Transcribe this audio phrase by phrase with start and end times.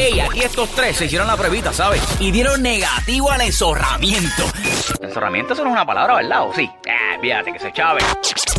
[0.00, 2.00] Ey, aquí estos tres se hicieron la pruebita, ¿sabes?
[2.20, 4.44] Y dieron negativo al encerramiento.
[4.98, 6.48] Encerramiento eso no es una palabra, ¿verdad?
[6.48, 6.70] ¿O sí?
[6.86, 8.00] Eh, fíjate que se chave.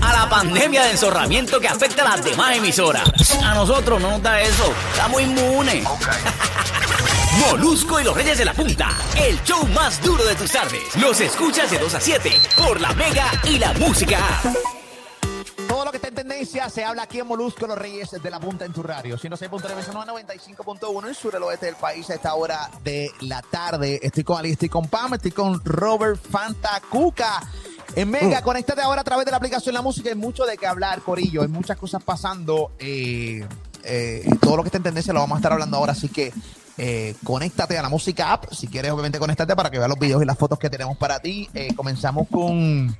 [0.04, 3.09] A la pandemia de encerramiento que afecta a las demás emisoras.
[3.43, 4.71] A nosotros no nos da eso.
[4.91, 5.83] Estamos inmunes.
[7.40, 8.89] Molusco y los Reyes de la Punta.
[9.15, 10.96] El show más duro de tus tardes.
[10.97, 14.19] Los escuchas de 2 a 7 por la Mega y la Música
[16.02, 18.81] está en tendencia se habla aquí en Molusco, los Reyes de la Punta en tu
[18.81, 19.20] radio.
[19.20, 23.99] 106.9, 95.1 en sur el oeste del país a esta hora de la tarde.
[24.02, 27.41] Estoy con Ali, estoy con Pam, estoy con Robert Fantacuca.
[27.95, 30.09] En Mega, conéctate ahora a través de la aplicación La Música.
[30.09, 31.44] Hay mucho de qué hablar, Corillo.
[31.44, 32.72] Hay muchas cosas pasando.
[32.80, 33.45] Eh,
[33.83, 35.91] eh, todo lo que está en tendencia lo vamos a estar hablando ahora.
[35.91, 36.33] Así que
[36.80, 38.52] eh, conéctate a la música app.
[38.52, 41.20] Si quieres, obviamente, conéctate para que veas los videos y las fotos que tenemos para
[41.20, 41.47] ti.
[41.53, 42.97] Eh, comenzamos con.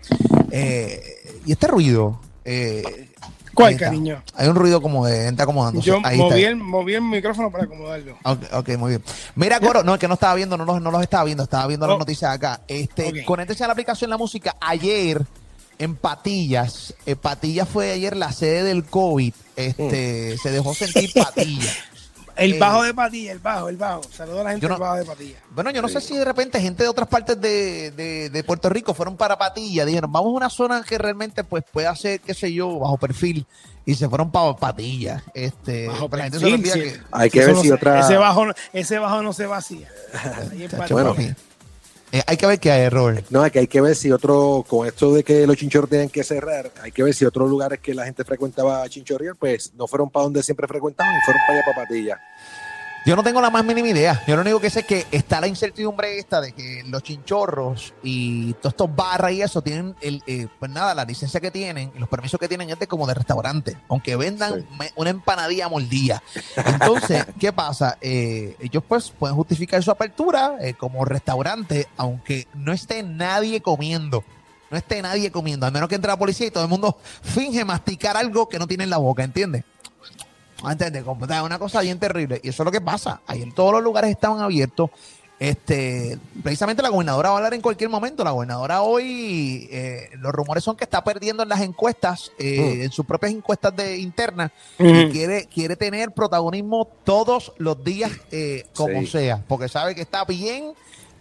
[0.52, 2.20] eh, ¿Y este ruido?
[2.46, 3.10] Eh,
[3.54, 4.24] ¿Cuál, cariño?
[4.36, 5.86] Hay un ruido como de gente acomodándose.
[5.86, 6.50] Yo Ahí moví está.
[6.50, 8.18] el, moví el micrófono para acomodarlo.
[8.24, 9.04] Ok, ok, muy bien.
[9.36, 11.68] Mira, Coro, no, es que no estaba viendo, no los, no los estaba viendo, estaba
[11.68, 12.00] viendo las Oh.
[12.00, 12.62] noticias acá.
[12.68, 13.26] Este, Ok.
[13.26, 14.56] conéctese a la aplicación La Música.
[14.62, 15.22] Ayer,
[15.78, 19.34] en Patillas, eh, Patillas fue ayer la sede del COVID.
[19.58, 21.76] Este, se dejó sentir Patillas.
[22.36, 24.02] El Eh, bajo de patilla, el bajo, el bajo.
[24.12, 25.38] Saludos a la gente no- del bajo de patilla.
[25.52, 28.70] Bueno, yo no sé si de repente gente de otras partes de, de- de Puerto
[28.70, 32.34] Rico fueron para Patillas, dijeron, vamos a una zona que realmente pues puede hacer, qué
[32.34, 33.46] sé yo, bajo perfil,
[33.86, 35.24] y se fueron para Patillas.
[35.34, 36.80] Este, Bajo perfil, sí.
[36.80, 38.00] que- Hay que ver si otra.
[38.00, 39.88] Ese bajo, no- ese bajo no se vacía.
[40.52, 41.04] Ahí en Chacho, Patilla.
[41.14, 41.36] bueno.
[42.12, 43.26] Eh, hay que ver qué hay, Robert.
[43.30, 46.10] No, es que hay que ver si otro, con esto de que los chinchorros tienen
[46.10, 49.88] que cerrar, hay que ver si otros lugares que la gente frecuentaba chinchorrear, pues no
[49.88, 52.20] fueron para donde siempre frecuentaban fueron para allá para Patilla.
[53.04, 54.24] Yo no tengo la más mínima idea.
[54.28, 57.96] Yo lo único que sé es que está la incertidumbre esta de que los chinchorros
[58.04, 61.92] y todos estos barras y eso tienen, el, eh, pues nada, la licencia que tienen
[61.96, 64.88] y los permisos que tienen es de como de restaurante, aunque vendan Sí.
[64.96, 66.22] una empanadilla mordida.
[66.56, 67.98] Entonces, ¿qué pasa?
[68.02, 74.24] Eh, ellos pues pueden justificar su apertura eh, como restaurante, aunque no esté nadie comiendo.
[74.70, 77.66] No esté nadie comiendo, al menos que entre la policía y todo el mundo finge
[77.66, 79.66] masticar algo que no tiene en la boca, ¿entiendes?
[80.70, 81.04] ¿Entiendes?
[81.04, 82.40] Como, Es una cosa bien terrible.
[82.44, 83.22] Y eso es lo que pasa.
[83.28, 84.90] Ayer todos los lugares estaban abiertos.
[85.40, 88.24] Este, precisamente la gobernadora va a hablar en cualquier momento.
[88.24, 92.82] La gobernadora hoy, eh, los rumores son que está perdiendo en las encuestas, eh, Mm.
[92.84, 95.12] en sus propias encuestas de internas, y Ujú.
[95.12, 99.08] quiere, quiere tener protagonismo todos los días, eh, como Sí.
[99.08, 100.74] sea, porque sabe que está bien,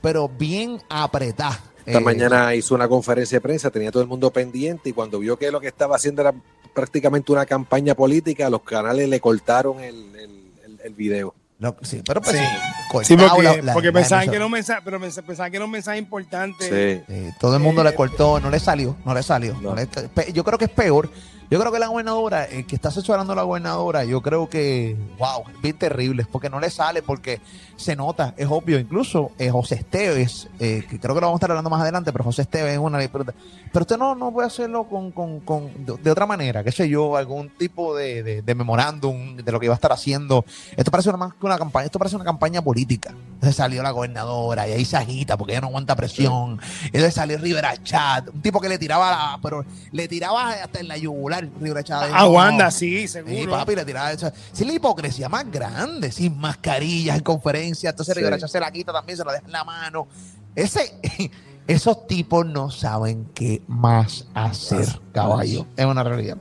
[0.02, 1.58] pero bien apretada.
[1.86, 5.38] Esta mañana hizo una conferencia de prensa, tenía todo el mundo pendiente y cuando vio
[5.38, 6.34] que lo que estaba haciendo era
[6.74, 10.30] prácticamente una campaña política, los canales le cortaron el, el,
[10.64, 11.34] el- el video.
[11.58, 13.16] no, sí, pero pues, Sí.
[13.16, 15.64] porque, la- la- porque la pensaban que era un mensaje, pero pens- pensaban que era
[15.66, 16.64] un mensaje importante.
[16.64, 17.04] Sí.
[17.12, 19.54] Eh, todo el mundo Eh, le cortó, no le salió, no le salió.
[19.60, 19.70] No.
[19.70, 21.10] no le- pe- yo creo que es peor.
[21.50, 24.96] Yo creo que la gobernadora, el que está asesorando a la gobernadora, yo creo que,
[25.18, 27.40] wow, es bien terrible, porque no le sale, porque
[27.76, 28.78] se nota, es obvio.
[28.78, 32.12] Incluso eh, José Esteves, eh, que creo que lo vamos a estar hablando más adelante,
[32.12, 33.08] pero José Esteves es una ley.
[33.08, 33.24] Pero,
[33.72, 36.88] pero usted no, no puede hacerlo con, con- con- de, de otra manera, qué sé
[36.88, 40.44] yo, algún tipo de, de- de memorándum de lo que iba a estar haciendo.
[40.76, 43.10] Esto parece una, más que una campaña, esto parece una campaña política.
[43.10, 46.60] Entonces salió la gobernadora y ahí se agita porque ella no aguanta presión.
[46.84, 50.86] Entonces salió Rivera Chat, un tipo que le tiraba, la- pero le tiraba hasta en
[50.88, 52.10] la yugular, Rivera Chat.
[52.12, 53.52] A Wanda, sí, Sí, seguro.
[53.52, 54.30] papi, le tiraba eso.
[54.52, 57.90] Sí, la hipocresía más grande, sin mascarillas en conferencia.
[57.90, 58.18] Entonces Sí.
[58.20, 60.08] Rivera Chat se la quita también, se la deja en la mano.
[60.54, 60.94] Ese,
[61.66, 65.66] esos tipos no saben qué más hacer, caballo.
[65.76, 66.36] Es una realidad.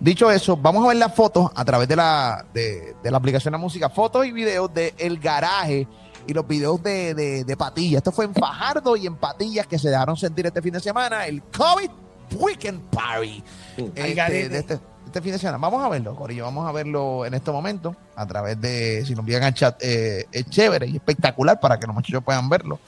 [0.00, 3.52] Dicho eso, vamos a ver las fotos a través de la, de, de la aplicación
[3.52, 5.86] de música, fotos y videos de el garaje
[6.26, 7.98] y los videos de, de, de Patillas.
[7.98, 11.26] Esto fue en Fajardo y en Patillas que se dejaron sentir este fin de semana,
[11.26, 11.90] el COVID
[12.34, 13.42] Weekend Party.
[13.76, 15.58] Este, de este, este fin de semana.
[15.58, 19.20] Vamos a verlo, Corillo, vamos a verlo en este momento a través de, si nos
[19.20, 22.78] envían al chat, eh, es chévere y espectacular para que los muchachos puedan verlo.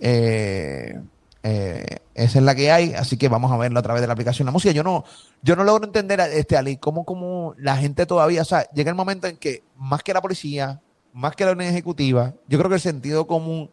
[0.00, 1.00] Eh,
[1.42, 4.12] eh, esa es la que hay, así que vamos a verlo a través de la
[4.12, 4.72] aplicación la música.
[4.72, 5.04] Yo no,
[5.42, 8.96] yo no logro entender, este Ali, cómo, cómo la gente todavía, o sea, llega el
[8.96, 10.80] momento en que más que la policía,
[11.12, 13.70] más que la unidad ejecutiva, yo creo que el sentido común,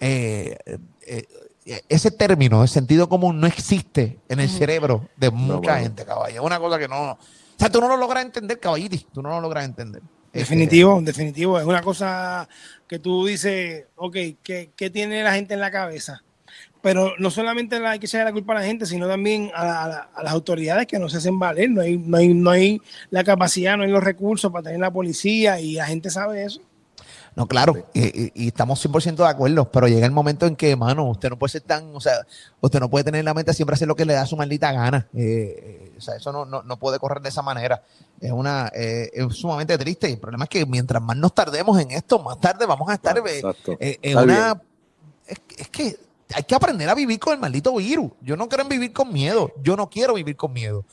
[0.00, 1.26] eh, eh, eh,
[1.88, 5.82] ese término, el sentido común no existe en el cerebro de mucha bueno.
[5.82, 6.34] gente, caballo.
[6.40, 7.18] Es una cosa que no, o
[7.58, 10.02] sea, tú no lo logras entender, caballiti, tú no lo logras entender.
[10.26, 11.58] Este, Definitivo, definitivo.
[11.58, 12.48] Es una cosa
[12.86, 16.22] que tú dices, ok, ¿qué, qué tiene la gente en la cabeza?
[16.80, 19.64] Pero no solamente la- hay que echarle la culpa a la gente, sino también a,
[19.64, 21.70] la- a la- a las autoridades que no se hacen valer.
[21.70, 22.80] No hay, no, hay, no hay
[23.10, 26.60] la capacidad, no hay los recursos para tener la policía y la gente sabe eso.
[27.38, 31.30] No, claro, y, estamos 100% de acuerdo, pero llega el momento en que, mano, usted
[31.30, 32.26] no puede ser tan, o sea,
[32.60, 34.72] usted no puede tener en la mente siempre hacer lo que le da su maldita
[34.72, 35.06] gana.
[35.14, 37.80] Eh, o sea, eso no, no, puede correr de esa manera.
[38.20, 40.10] Es una eh, es sumamente triste.
[40.10, 42.94] Y el problema es que mientras más nos tardemos en esto, más tarde vamos a
[42.94, 44.60] estar eh, en una...
[45.24, 45.96] Es, es, que
[46.34, 48.10] hay que aprender a vivir con el maldito virus.
[48.20, 49.52] Yo no quiero vivir con miedo.
[49.62, 50.84] Yo no quiero vivir con miedo.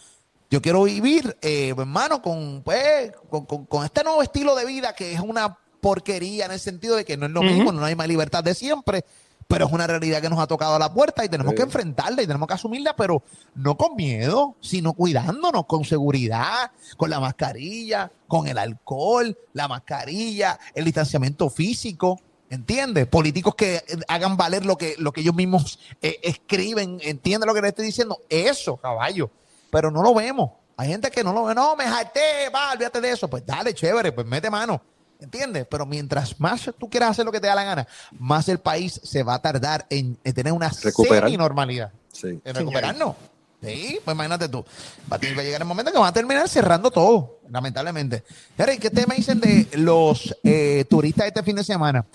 [0.52, 5.20] Yo quiero vivir, hermano, con, pues, con, con este nuevo estilo de vida que es
[5.20, 8.44] una porquería en el sentido de que no es lo mismo, no hay más libertad
[8.44, 9.06] de siempre,
[9.48, 12.24] pero es una realidad que nos ha tocado a la puerta y tenemos que enfrentarla
[12.24, 13.22] y tenemos que asumirla, pero
[13.54, 20.60] no con miedo, sino cuidándonos con seguridad, con la mascarilla, con el alcohol, la mascarilla,
[20.74, 22.20] el distanciamiento físico.
[22.50, 23.06] ¿Entiendes?
[23.06, 26.98] Políticos que hagan valer lo que, lo que ellos mismos eh, escriben.
[27.04, 28.22] ¿Entiendes lo que le estoy diciendo?
[28.28, 29.30] Eso, caballo.
[29.70, 30.50] Pero no lo vemos.
[30.78, 31.54] Hay gente que no lo ve.
[31.54, 33.28] No, me jalté, va, olvídate de eso.
[33.28, 34.82] Pues dale, chévere, pues mete mano.
[35.20, 35.66] ¿Entiendes?
[35.70, 37.88] Pero mientras más tú quieras hacer lo que te da la gana,
[38.20, 41.92] más el país se va a tardar en, tener una semi-normalidad.
[42.12, 42.40] Sí.
[42.44, 43.16] En recuperarnos.
[43.62, 44.64] Sí, pues imagínate tú.
[45.12, 48.24] Va a, llegar el momento que van a terminar cerrando todo, lamentablemente.
[48.58, 52.06] ¿qué te me dicen de los eh, turistas este fin de semana?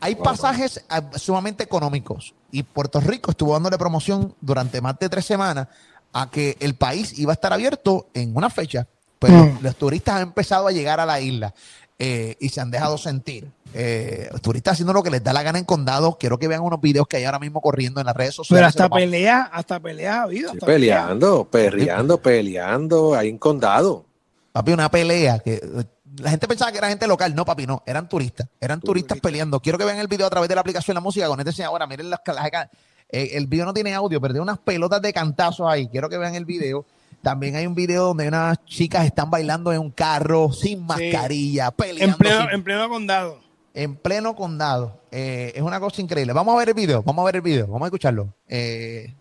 [0.00, 5.24] Hay pasajes ah, sumamente económicos y Puerto Rico estuvo dándole promoción durante más de tres
[5.24, 5.68] semanas
[6.12, 8.86] a que el país iba a estar abierto en una fecha,
[9.18, 9.58] pero mm.
[9.62, 11.54] los turistas han empezado a llegar a la isla.
[11.98, 13.50] Eh, y se han dejado sentir.
[13.72, 16.18] Eh, turistas haciendo lo que les da la gana en condado.
[16.18, 18.58] Quiero que vean unos videos que hay ahora mismo corriendo en las redes sociales.
[18.58, 20.52] Pero hasta pelea, hasta pelea ha habido.
[20.54, 24.04] peleando, perreando, peleando ahí en condado.
[24.52, 25.84] Papi, una pelea que eh,
[26.18, 27.34] la gente pensaba que era gente local.
[27.34, 27.82] No, papi, no.
[27.86, 28.46] Eran turistas.
[28.60, 29.60] Eran turistas peleando.
[29.60, 31.28] Quiero que vean el video a través de la aplicación de la música.
[31.28, 32.68] Con este ahora, miren las, las
[33.08, 35.88] el video no tiene audio, pero tiene unas pelotas de cantazos ahí.
[35.88, 36.84] Quiero que vean el video
[37.26, 42.12] también hay un video donde unas chicas están bailando en un carro sin mascarilla, peleando.
[42.12, 43.40] En pleno, en pleno condado.
[43.74, 45.02] En pleno condado.
[45.10, 46.32] Eh, es una cosa increíble.
[46.32, 48.32] Vamos a ver el video, vamos a ver el video, vamos a escucharlo.
[48.46, 49.12] Eh,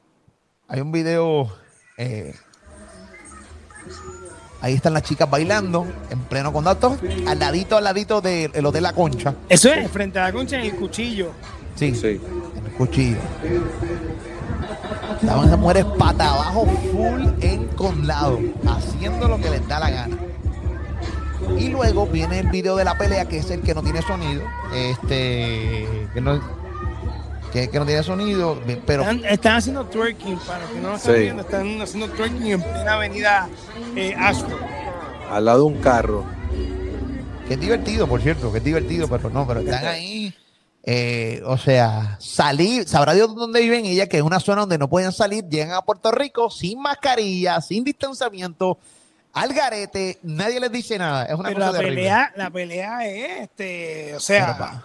[0.68, 1.52] hay un video.
[1.98, 2.36] Eh,
[4.62, 8.94] ahí están las chicas bailando en pleno condado, al ladito, al ladito del hotel La
[8.94, 9.34] Concha.
[9.50, 11.32] Eso es, frente a la concha en el cuchillo.
[11.74, 12.22] Sí, sí.
[12.56, 13.18] en el cuchillo.
[15.26, 20.18] Estaban esas mujeres pata abajo, full en condado, haciendo lo que les da la gana.
[21.58, 24.44] Y luego viene el video de la pelea, que es el que no tiene sonido.
[24.72, 26.08] Este.
[26.14, 26.40] Que no,
[27.52, 29.02] que, no tiene sonido, pero.
[29.10, 33.50] Están, haciendo twerking, para que no lo están viendo, están haciendo twerking en plena avenida
[33.96, 34.62] eh, Ashford.
[35.32, 36.24] Al lado de un carro.
[37.48, 40.36] Que es divertido, por cierto, que es divertido, pero no, pero están ahí
[40.88, 44.88] eh, o sea, salir, sabrá Dios dónde viven ella, que es una zona donde no
[44.88, 48.78] pueden salir, llegan a Puerto Rico sin mascarilla, sin distanciamiento,
[49.34, 51.26] al garete, nadie les dice nada.
[51.26, 54.84] Es una cosa la pelea, la pelea es este, o sea,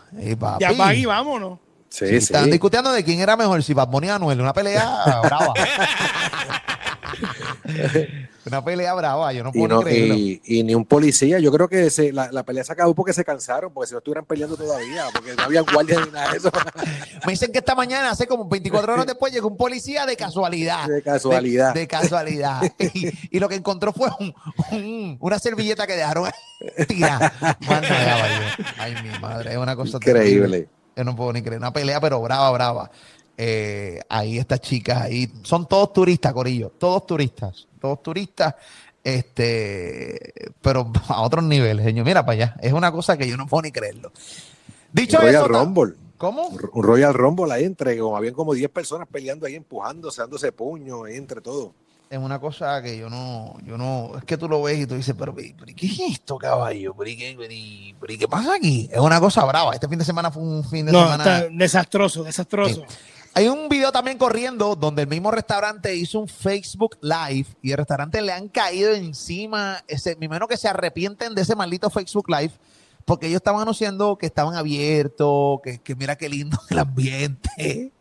[0.59, 1.59] ya va y vámonos.
[1.91, 5.21] Sí, sí, Están discutiendo de quién era mejor, si Bad Bunny o Anuel, una pelea
[5.23, 5.53] brava.
[8.47, 12.43] Una pelea brava, yo no puedo y, y, ni un policía, yo creo que la,
[12.43, 15.61] pelea se acabó porque se cansaron, porque si no estuvieran peleando todavía, porque no había
[15.61, 16.51] guardias ni nada de eso.
[17.27, 20.89] Me dicen que esta mañana, hace como 24 horas después, llegó un policía de casualidad.
[20.89, 21.75] De casualidad.
[21.75, 22.63] De, casualidad.
[23.31, 24.09] y, lo que encontró fue
[25.21, 26.31] una servilleta que dejaron
[26.89, 27.33] tirada.
[28.79, 30.69] Ay, mi madre, es una cosa increíble.
[30.97, 31.59] Yo no puedo ni creer.
[31.59, 32.91] Una pelea, pero brava, brava.
[33.43, 38.55] Eh, ahí estas chicas, ahí son todos turistas, Corillo, todos turistas, todos turistas,
[39.03, 42.05] este, pero a otros niveles, señor.
[42.05, 44.13] Mira para allá, es una cosa que yo no puedo ni creerlo.
[44.93, 45.95] Dicho Royal Rumble.
[46.19, 46.49] ¿Cómo?
[46.49, 51.05] Un Royal Rumble ahí entre, como habían como 10 personas peleando ahí, empujándose, dándose puño
[51.05, 51.71] ahí entre todos.
[52.11, 54.97] Es una cosa que yo no, yo no, es que tú lo ves y tú
[54.97, 56.93] dices, pero, ¿qué es esto, caballo?
[56.93, 58.87] ¿Pero qué, qué pasa aquí?
[58.93, 59.73] Es una cosa brava.
[59.73, 61.47] Este fin de semana fue un fin de semana.
[61.51, 62.85] desastroso, desastroso.
[63.35, 67.79] Hay un video también corriendo donde el mismo restaurante hizo un Facebook Live y el
[67.79, 69.83] restaurante le han caído encima.
[69.87, 72.53] Ese, mi menos que se arrepienten de ese maldito Facebook Live
[73.05, 77.93] porque ellos estaban anunciando que estaban abiertos, que, que mira qué lindo el ambiente.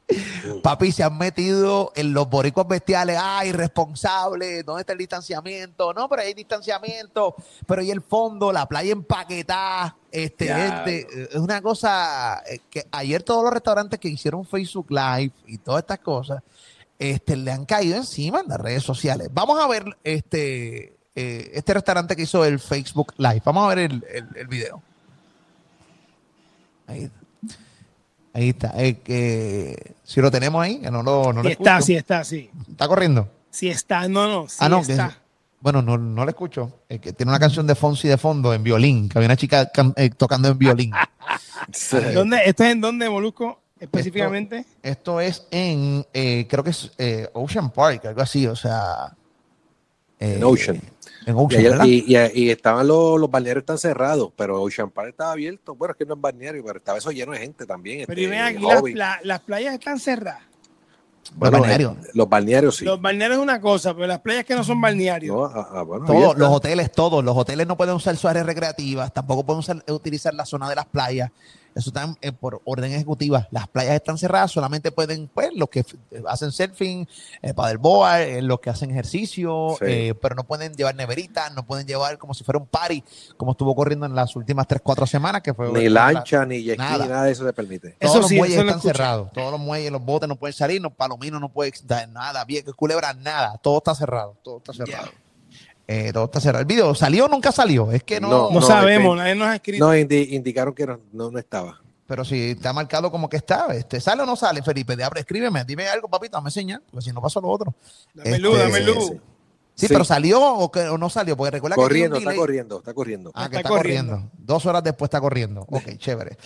[0.64, 3.18] Papi, se han metido en los boricuas bestiales.
[3.20, 4.64] Ah, irresponsable.
[4.64, 5.94] ¿Dónde está el distanciamiento?
[5.94, 7.36] No, pero hay distanciamiento.
[7.68, 9.96] Pero hay el fondo, la playa empaquetada.
[10.12, 15.58] Este, es una cosa eh, que ayer todos los restaurantes que hicieron Facebook Live y
[15.60, 16.42] todas estas cosas,
[16.98, 19.30] este, le han caído encima en las redes sociales.
[19.32, 23.42] Vamos a ver este, eh, este restaurante que hizo el Facebook Live.
[23.46, 24.04] Vamos a ver el,
[24.36, 24.82] el, video.
[26.88, 27.12] Ahí
[28.34, 28.72] Ahí está.
[29.04, 32.50] que si lo tenemos ahí, que no lo, no sí está, sí está, sí.
[32.70, 33.28] ¿Está corriendo?
[33.52, 34.48] Sí está, no, no.
[34.48, 35.18] Sí ah, no, está.
[35.62, 36.84] Bueno, no, no le escucho.
[36.88, 40.10] que tiene una canción de Fonsi de fondo en violín, que había una chica eh,
[40.12, 40.92] tocando en violín.
[42.14, 44.66] ¿Dónde, ¿Esto es en dónde, Molusco, específicamente?
[44.82, 49.16] Esto, es en, eh, creo que es eh, Ocean Park, algo así, o sea.
[50.20, 50.82] en Ocean.
[51.26, 55.76] En Ocean, y, y, estaban los, los, balnearios están cerrados, pero Ocean Park estaba abierto.
[55.76, 58.06] Bueno, es que no es balneario, pero estaba eso lleno de gente también.
[58.08, 60.49] Pero este, aquí, las, las playas están cerradas
[61.40, 61.94] los balnearios.
[61.94, 62.86] Eh, los balnearios sí.
[62.86, 65.52] Los balnearios es una cosa, pero las playas que no son balnearios.
[65.54, 67.24] Ah, ah, todos, los hoteles, todos.
[67.24, 70.86] Los hoteles no pueden usar su áreas recreativas, tampoco pueden utilizar la zona de las
[70.86, 71.32] playas.
[71.76, 73.48] Eso está eh, por orden ejecutiva.
[73.52, 75.86] Las playas están cerradas, solamente pueden, pues, los que
[76.28, 77.08] hacen surfing,
[77.42, 81.88] eh, paddleboard, eh, los que hacen ejercicio, eh, pero no pueden llevar neveritas, no pueden
[81.88, 83.04] llevar como si fuera un party,
[83.38, 85.42] como estuvo corriendo en las últimas 3, 4 semanas.
[85.42, 87.06] que fue Ni lancha, ni jet nada.
[87.06, 87.96] nada de eso se permite.
[88.00, 89.32] Todos los muelles están cerrados.
[89.34, 91.74] Todos los muelles, los botes no pueden salir, los palominos no pueden
[92.12, 93.58] nada, bien, culebra, nada.
[93.62, 94.36] Todo está cerrado.
[94.44, 95.10] Todo está cerrado.
[95.92, 96.62] Eh, todo está cerrado.
[96.62, 97.92] ¿El video salió o nunca salió?
[97.92, 99.84] Es que no, no, sabemos, nadie nos ha escrito.
[99.84, 101.82] No, indicaron que no, no, estaba.
[102.06, 104.96] Pero si está marcado como que está, este, ¿sale o no sale, Felipe?
[104.96, 107.74] De abre, escríbeme, dime algo, papito, dame señal, porque si no pasó lo otro.
[108.14, 109.14] Dame luz, este, dame luz.
[109.74, 112.24] Sí, pero salió o, que, o, no salió, porque recuerda corriendo, que.
[112.24, 113.32] Corriendo, está corriendo, está corriendo.
[113.34, 114.30] Ah, que está, corriendo.
[114.38, 115.66] Dos horas después está corriendo.
[115.70, 116.38] Ok, chévere.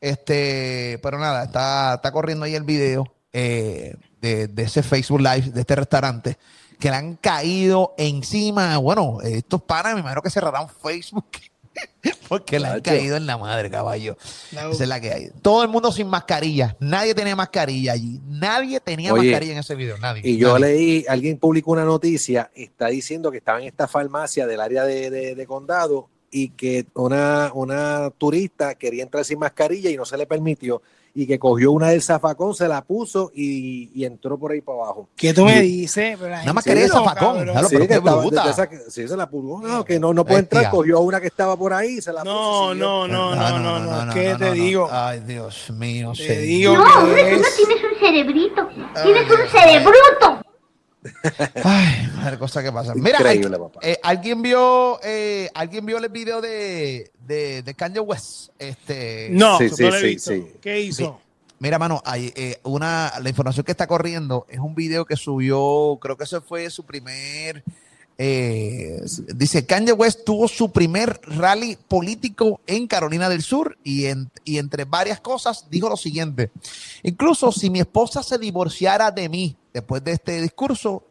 [0.00, 5.50] Este, pero nada, está, está corriendo ahí el video eh, de, de ese Facebook Live
[5.50, 6.38] de este restaurante
[6.82, 8.76] que le han caído encima.
[8.78, 11.26] Bueno, estos panas, me imagino que cerrarán Facebook.
[12.28, 14.16] Porque le han caído en la madre, caballo.
[14.50, 15.30] Esa es la que hay.
[15.42, 16.76] Todo el mundo sin mascarilla.
[16.80, 18.20] Nadie tenía mascarilla allí.
[18.26, 19.96] Nadie tenía mascarilla en ese video.
[19.98, 20.22] Nadie.
[20.24, 24.60] Y yo leí, alguien publicó una noticia, está diciendo que estaba en esta farmacia del
[24.60, 30.16] área de, condado y que una, una turista quería entrar sin mascarilla y no se
[30.16, 30.82] le permitió
[31.14, 34.78] y que cogió una del zafacón, se la puso y, y entró por ahí para
[34.78, 35.08] abajo.
[35.14, 36.18] ¿Qué tú me dices?
[36.18, 37.48] Nada más quería el zafacón.
[37.68, 37.94] sí, que
[38.48, 39.66] esa, sí, se la puso.
[39.66, 42.32] No, que no, no puede entrar, cogió una que estaba por ahí, se la no,
[42.32, 42.74] puso.
[42.74, 44.88] No, no, no, no, no, no, ¿Qué te digo?
[44.90, 46.12] Ay, Dios mío.
[46.16, 48.68] Te digo no, hombre, tú no tienes un cerebrito.
[49.02, 50.41] Tienes un cerebruto.
[51.64, 52.94] Ay, madre cosa que pasa.
[52.94, 53.18] Mira,
[53.82, 58.50] eh, alguien vio, eh, alguien vio el video de, de, de Kanye West.
[58.58, 61.20] Este, no, sí, sí, sí, ¿Qué hizo?
[61.58, 65.96] Mira, mano, hay eh, una, la información que está corriendo es un video que subió,
[66.00, 67.62] creo que ese fue su primer,
[68.18, 75.20] dice, Kanye West tuvo su primer rally político en Carolina del Sur y, entre varias
[75.20, 76.50] cosas dijo lo siguiente,
[77.02, 81.04] incluso si mi esposa se divorciara de mí, después de este discurso,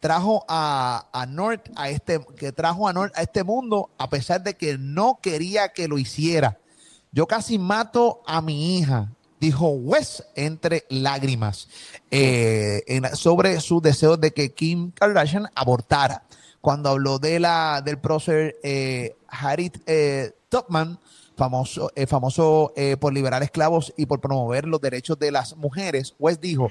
[0.00, 4.42] trajo a, a North a este, que trajo a North a este mundo a pesar
[4.42, 6.58] de que no quería que lo hiciera.
[7.12, 11.68] Yo casi mato a mi hija, dijo West entre lágrimas,
[12.10, 12.82] eh,
[13.14, 16.22] sobre su deseo de que Kim Kardashian abortara.
[16.60, 19.16] Cuando habló de la, del prócer eh,
[19.86, 20.98] eh, Topman,
[21.36, 26.42] famoso, eh, famoso por liberar esclavos y por promover los derechos de las mujeres, West
[26.42, 26.70] dijo,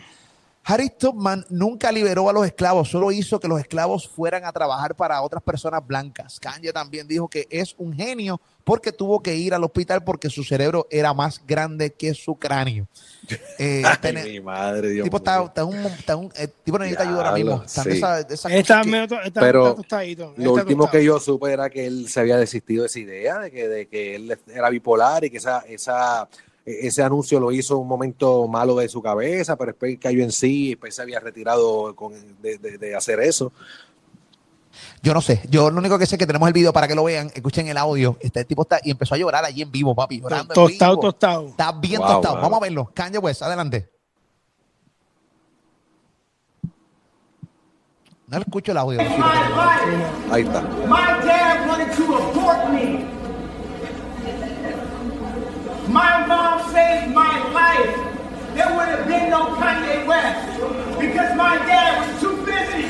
[0.64, 4.96] Harry Tubman nunca liberó a los esclavos, solo hizo que los esclavos fueran a trabajar
[4.96, 6.40] para otras personas blancas.
[6.40, 10.44] Kanye también dijo que es un genio porque tuvo que ir al hospital porque su
[10.44, 12.88] cerebro era más grande que su cráneo.
[13.60, 17.18] Eh, Ay, mi madre, Dios tipo, está, está un, está un, el tipo necesita ayuda
[17.18, 17.64] ahora mismo.
[17.68, 17.82] Sí.
[17.90, 19.76] Esa, esa está, que, está, pero
[20.38, 23.52] lo último que yo supe era que él se había desistido de esa idea de
[23.52, 26.28] que, de que él era bipolar y que esa, esa
[26.70, 30.70] ese anuncio lo hizo un momento malo de su cabeza, pero después cayó en sí,
[30.70, 33.52] después se había retirado con, de, de, de, hacer eso.
[35.02, 36.96] Yo no sé, yo lo único que sé es que tenemos el video para que
[36.96, 38.18] lo vean, escuchen el audio.
[38.20, 40.54] Este tipo está y empezó a llorar allí en vivo, papi, llorando.
[40.54, 41.48] Tostado, tostado.
[41.48, 42.36] Está bien tostado.
[42.36, 42.92] Vamos a verlo.
[42.94, 43.90] Kanye West, adelante.
[48.28, 49.00] No le escucho el audio.
[50.32, 50.62] Ahí está.
[50.62, 52.99] My dad wanted to abort me.
[55.90, 57.96] My mom saved my life.
[58.54, 62.90] There would have been no Kanye West because my dad was too busy.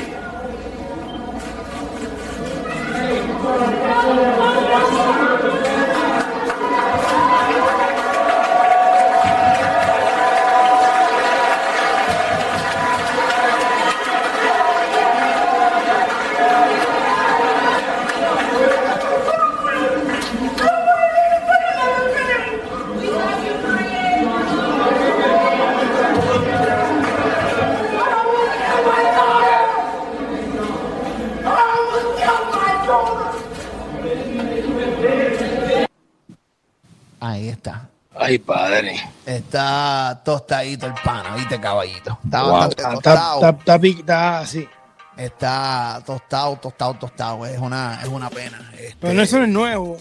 [37.20, 37.88] Ahí está.
[38.16, 39.00] Ay, padre.
[39.24, 42.18] Está tostadito el pan, ¿viste, caballito?
[42.24, 43.48] Está bastante tostado.
[43.48, 44.68] Está, está, así.
[45.16, 47.46] Está tostado, tostado, tostado.
[47.46, 48.70] Es una, es una pena.
[48.72, 48.96] Este...
[49.00, 49.96] Pero eso no es nuevo.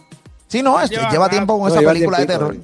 [0.48, 2.58] Sí, no, este, lleva, tiempo con esa película de terror.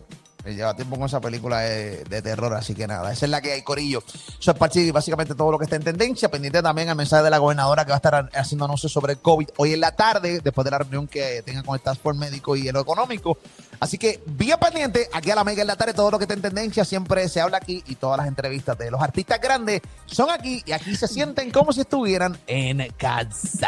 [0.45, 3.61] Lleva tiempo con esa película de, terror, así que nada, esa es la que hay,
[3.63, 4.03] Corillo.
[4.39, 6.29] Eso es parte básicamente todo lo que está en tendencia.
[6.29, 9.19] Pendiente también al mensaje de la gobernadora que va a estar haciendo anuncios sobre el
[9.19, 12.55] COVID hoy en la tarde, después de la reunión que tenga con el Task Médico
[12.55, 13.37] y el económico.
[13.79, 16.33] Así que vía pendiente, aquí a la Mega en la tarde, todo lo que está
[16.33, 20.29] en tendencia siempre se habla aquí y todas las entrevistas de los artistas grandes son
[20.29, 23.67] aquí y aquí se sienten como si estuvieran en casa.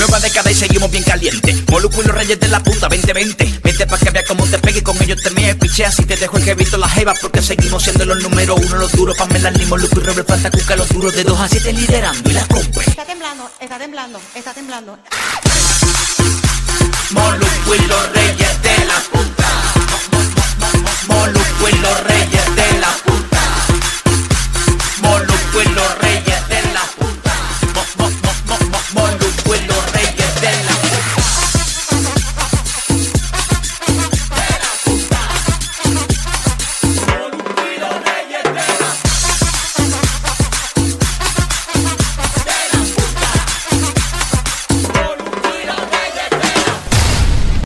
[0.00, 1.54] Nueva década y seguimos bien caliente.
[1.70, 3.60] Moluco y los reyes de la puta 2020.
[3.62, 6.38] Vete pa' que vea cómo te pegue con ellos te me piche así te dejo
[6.38, 9.14] el visto la jeva porque seguimos siendo los número uno, los duros.
[9.18, 12.32] Pamela, ni Moluco y Robert Planta Cuca, los duros de dos a siete liderando y
[12.32, 12.82] la compra.
[12.82, 14.98] Está temblando, está temblando, está temblando.
[17.10, 18.19] Moluco y los reyes